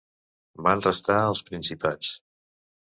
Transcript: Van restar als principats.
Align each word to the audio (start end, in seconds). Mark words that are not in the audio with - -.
Van 0.67 0.81
restar 0.87 1.19
als 1.27 1.45
principats. 1.51 2.13